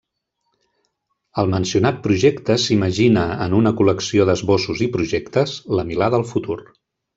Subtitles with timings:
[1.43, 6.61] Al mencionat projecte s'imagina, en una col·lecció d'esbossos i projectes, la Milà del futur.